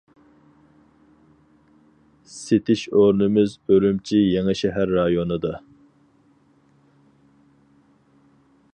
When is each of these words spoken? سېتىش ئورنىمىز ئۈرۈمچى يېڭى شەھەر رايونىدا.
سېتىش 2.35 2.87
ئورنىمىز 3.01 3.53
ئۈرۈمچى 3.75 4.23
يېڭى 4.23 4.57
شەھەر 4.63 4.97
رايونىدا. 4.97 5.55